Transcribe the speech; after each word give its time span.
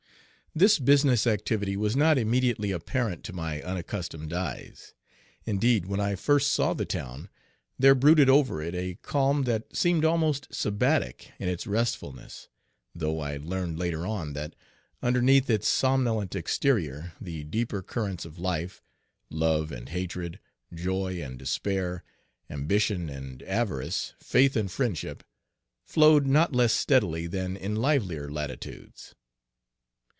This 0.53 0.79
business 0.79 1.25
activity 1.25 1.77
was 1.77 1.95
not 1.95 2.17
immediately 2.17 2.71
apparent 2.71 3.23
to 3.23 3.31
my 3.31 3.61
unaccustomed 3.61 4.33
eyes. 4.33 4.93
Indeed, 5.45 5.85
when 5.85 6.01
I 6.01 6.15
first 6.15 6.51
saw 6.51 6.73
the 6.73 6.83
town, 6.85 7.29
there 7.79 7.95
brooded 7.95 8.27
over 8.29 8.61
it 8.61 8.75
a 8.75 8.95
calm 8.95 9.43
that 9.43 9.73
seemed 9.73 10.03
almost 10.03 10.53
sabbatic 10.53 11.31
in 11.39 11.47
its 11.47 11.65
restfulness, 11.65 12.49
though 12.93 13.21
I 13.21 13.37
learned 13.37 13.79
later 13.79 14.05
on 14.05 14.33
that 14.33 14.57
underneath 15.01 15.49
its 15.49 15.69
somnolent 15.69 16.35
exterior 16.35 17.13
the 17.21 17.45
deeper 17.45 17.81
currents 17.81 18.25
of 18.25 18.37
life 18.37 18.81
love 19.29 19.71
and 19.71 19.87
hatred, 19.87 20.37
joy 20.73 21.21
and 21.23 21.39
despair, 21.39 22.03
ambition 22.49 23.09
and 23.09 23.41
avarice, 23.43 24.15
faith 24.19 24.57
and 24.57 24.69
friendship 24.69 25.23
flowed 25.85 26.25
not 26.27 26.51
less 26.53 26.73
steadily 26.73 27.25
than 27.25 27.55
in 27.55 27.77
livelier 27.77 28.29
latitudes. 28.29 29.15